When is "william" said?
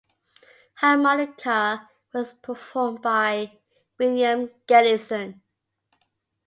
3.99-4.49